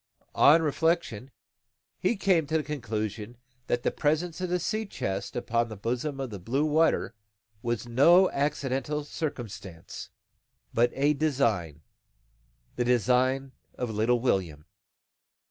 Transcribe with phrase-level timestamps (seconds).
[0.33, 1.29] On reflection,
[1.99, 6.19] he came to the conclusion that the presence of the sea chest upon the bosom
[6.19, 7.13] of the blue water
[7.61, 10.09] was no accidental circumstance,
[10.73, 11.81] but a design,
[12.77, 14.65] the design of little William.